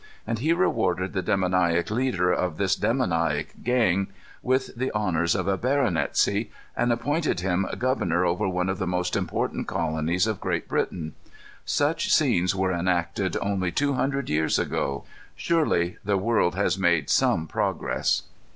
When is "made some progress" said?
16.79-18.23